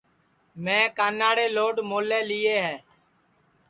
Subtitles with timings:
[0.63, 2.75] میں کاناڑے لوڈ مولے لِیئے ہے